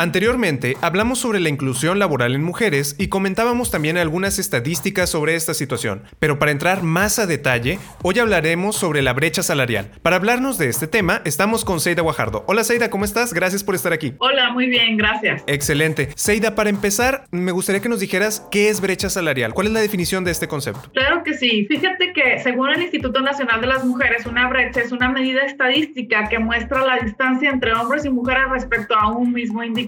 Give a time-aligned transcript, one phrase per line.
[0.00, 5.54] Anteriormente hablamos sobre la inclusión laboral en mujeres y comentábamos también algunas estadísticas sobre esta
[5.54, 9.90] situación, pero para entrar más a detalle, hoy hablaremos sobre la brecha salarial.
[10.02, 12.44] Para hablarnos de este tema, estamos con Seida Guajardo.
[12.46, 13.34] Hola Seida, ¿cómo estás?
[13.34, 14.14] Gracias por estar aquí.
[14.18, 15.42] Hola, muy bien, gracias.
[15.48, 16.10] Excelente.
[16.14, 19.52] Seida, para empezar, me gustaría que nos dijeras qué es brecha salarial.
[19.52, 20.92] ¿Cuál es la definición de este concepto?
[20.92, 21.66] Claro que sí.
[21.68, 26.28] Fíjate que según el Instituto Nacional de las Mujeres, una brecha es una medida estadística
[26.28, 29.87] que muestra la distancia entre hombres y mujeres respecto a un mismo indicador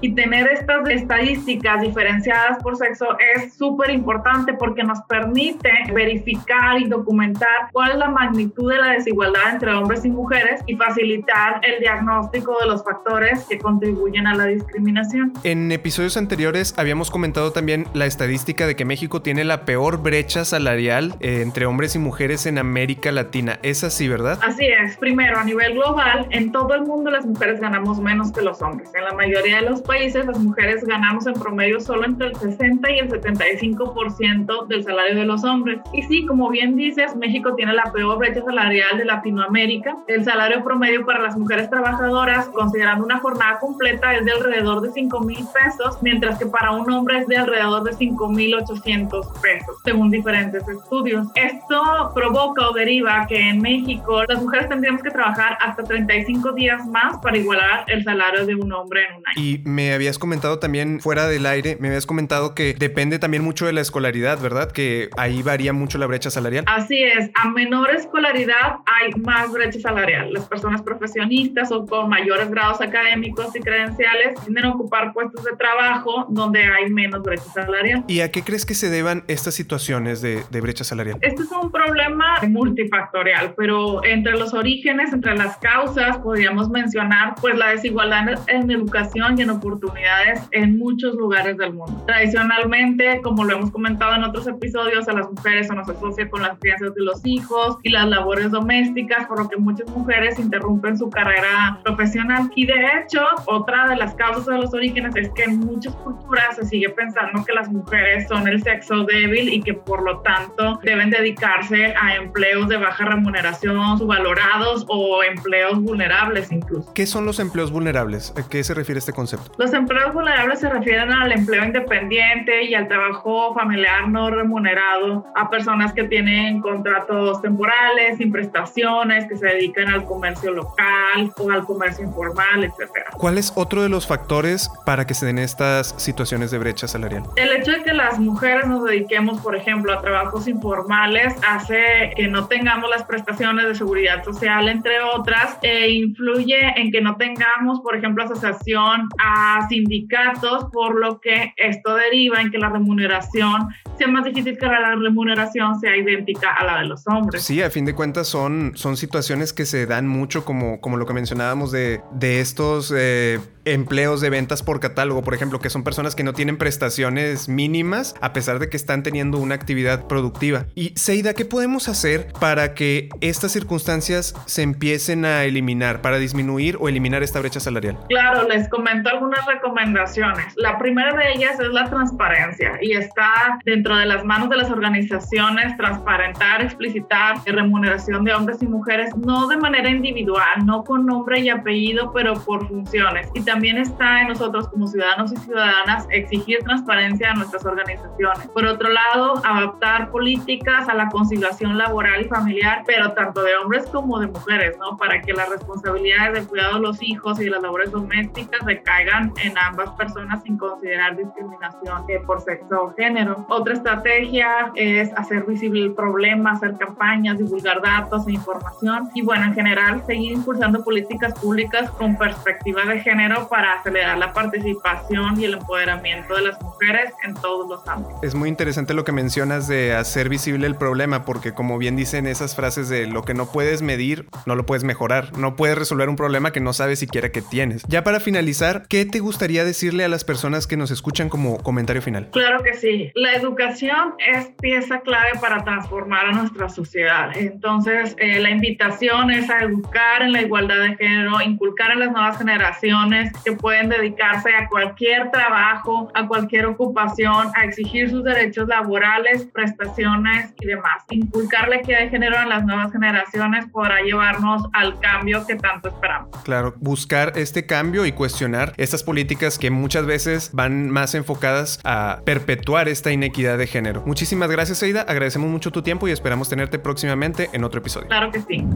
[0.00, 6.88] y tener estas estadísticas diferenciadas por sexo es súper importante porque nos permite verificar y
[6.88, 11.80] documentar cuál es la magnitud de la desigualdad entre hombres y mujeres y facilitar el
[11.80, 15.32] diagnóstico de los factores que contribuyen a la discriminación.
[15.44, 20.44] En episodios anteriores habíamos comentado también la estadística de que México tiene la peor brecha
[20.44, 23.58] salarial eh, entre hombres y mujeres en América Latina.
[23.62, 24.38] Es así, ¿verdad?
[24.42, 24.96] Así es.
[24.98, 28.90] Primero, a nivel global, en todo el mundo las mujeres ganamos menos que los hombres.
[28.94, 32.36] En la mayoría mayoría de los países las mujeres ganamos en promedio solo entre el
[32.36, 35.78] 60 y el 75% del salario de los hombres.
[35.92, 39.96] Y sí, como bien dices, México tiene la peor brecha salarial de Latinoamérica.
[40.08, 44.90] El salario promedio para las mujeres trabajadoras, considerando una jornada completa, es de alrededor de
[44.90, 49.26] 5 mil pesos, mientras que para un hombre es de alrededor de 5 mil 800
[49.40, 51.28] pesos, según diferentes estudios.
[51.36, 56.84] Esto provoca o deriva que en México las mujeres tendríamos que trabajar hasta 35 días
[56.88, 61.00] más para igualar el salario de un hombre en un y me habías comentado también
[61.00, 64.70] fuera del aire, me habías comentado que depende también mucho de la escolaridad, ¿verdad?
[64.70, 66.64] Que ahí varía mucho la brecha salarial.
[66.66, 70.32] Así es, a menor escolaridad hay más brecha salarial.
[70.32, 75.56] Las personas profesionistas o con mayores grados académicos y credenciales tienden a ocupar puestos de
[75.56, 78.04] trabajo donde hay menos brecha salarial.
[78.08, 81.18] ¿Y a qué crees que se deban estas situaciones de, de brecha salarial?
[81.22, 87.56] Este es un problema multifactorial, pero entre los orígenes, entre las causas, podríamos mencionar pues
[87.56, 92.04] la desigualdad en educación y en oportunidades en muchos lugares del mundo.
[92.06, 96.42] Tradicionalmente, como lo hemos comentado en otros episodios, a las mujeres se nos asocia con
[96.42, 100.96] las crianzas de los hijos y las labores domésticas, por lo que muchas mujeres interrumpen
[100.96, 102.50] su carrera profesional.
[102.54, 106.56] Y de hecho, otra de las causas de los orígenes es que en muchas culturas
[106.56, 110.78] se sigue pensando que las mujeres son el sexo débil y que por lo tanto
[110.82, 116.92] deben dedicarse a empleos de baja remuneración, subvalorados o empleos vulnerables incluso.
[116.94, 118.32] ¿Qué son los empleos vulnerables?
[118.36, 119.50] ¿A qué se refiere este concepto?
[119.56, 125.50] Los empleos vulnerables se refieren al empleo independiente y al trabajo familiar no remunerado, a
[125.50, 131.64] personas que tienen contratos temporales, sin prestaciones, que se dedican al comercio local o al
[131.64, 132.90] comercio informal, etc.
[133.12, 137.24] ¿Cuál es otro de los factores para que se den estas situaciones de brecha salarial?
[137.36, 142.28] El hecho de que las mujeres nos dediquemos, por ejemplo, a trabajos informales hace que
[142.28, 147.80] no tengamos las prestaciones de seguridad social, entre otras, e influye en que no tengamos,
[147.80, 148.87] por ejemplo, asociación
[149.18, 154.66] a sindicatos, por lo que esto deriva en que la remuneración sea más difícil que
[154.66, 157.42] la remuneración sea idéntica a la de los hombres.
[157.42, 161.06] Sí, a fin de cuentas son, son situaciones que se dan mucho, como, como lo
[161.06, 163.40] que mencionábamos de, de estos eh,
[163.74, 168.14] empleos de ventas por catálogo, por ejemplo, que son personas que no tienen prestaciones mínimas
[168.20, 170.66] a pesar de que están teniendo una actividad productiva.
[170.74, 176.76] Y Seida, ¿qué podemos hacer para que estas circunstancias se empiecen a eliminar, para disminuir
[176.80, 177.98] o eliminar esta brecha salarial?
[178.08, 180.54] Claro, les comento algunas recomendaciones.
[180.56, 184.70] La primera de ellas es la transparencia y está dentro de las manos de las
[184.70, 191.40] organizaciones transparentar, explicitar remuneración de hombres y mujeres, no de manera individual, no con nombre
[191.40, 193.28] y apellido, pero por funciones.
[193.34, 198.46] Y también está en nosotros como ciudadanos y ciudadanas exigir transparencia a nuestras organizaciones.
[198.48, 203.86] Por otro lado, adaptar políticas a la conciliación laboral y familiar, pero tanto de hombres
[203.86, 204.96] como de mujeres, ¿no?
[204.96, 209.32] Para que las responsabilidades del cuidado de los hijos y de las labores domésticas recaigan
[209.42, 213.46] en ambas personas sin considerar discriminación eh, por sexo o género.
[213.48, 219.44] Otra estrategia es hacer visible el problema, hacer campañas, divulgar datos e información y bueno,
[219.46, 225.44] en general seguir impulsando políticas públicas con perspectiva de género para acelerar la participación y
[225.44, 228.22] el empoderamiento de las mujeres en todos los ámbitos.
[228.22, 232.26] Es muy interesante lo que mencionas de hacer visible el problema, porque como bien dicen
[232.26, 236.08] esas frases de lo que no puedes medir, no lo puedes mejorar, no puedes resolver
[236.08, 237.82] un problema que no sabes siquiera que tienes.
[237.88, 242.02] Ya para finalizar, ¿qué te gustaría decirle a las personas que nos escuchan como comentario
[242.02, 242.30] final?
[242.30, 247.36] Claro que sí, la educación es pieza clave para transformar a nuestra sociedad.
[247.36, 252.12] Entonces, eh, la invitación es a educar en la igualdad de género, inculcar en las
[252.12, 258.24] nuevas generaciones jóvenes que pueden dedicarse a cualquier trabajo, a cualquier ocupación, a exigir sus
[258.24, 261.04] derechos laborales, prestaciones y demás.
[261.10, 265.88] Inculcar la equidad de género en las nuevas generaciones podrá llevarnos al cambio que tanto
[265.88, 266.30] esperamos.
[266.44, 272.20] Claro, buscar este cambio y cuestionar estas políticas que muchas veces van más enfocadas a
[272.24, 274.02] perpetuar esta inequidad de género.
[274.06, 275.02] Muchísimas gracias, Aida.
[275.02, 278.08] Agradecemos mucho tu tiempo y esperamos tenerte próximamente en otro episodio.
[278.08, 278.66] Claro que sí.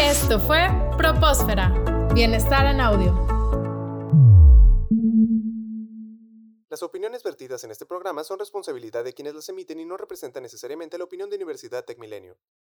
[0.00, 1.97] Esto fue Propósfera.
[2.14, 3.12] Bienestar en audio.
[6.68, 10.42] Las opiniones vertidas en este programa son responsabilidad de quienes las emiten y no representan
[10.42, 12.36] necesariamente la opinión de Universidad Tech Milenio.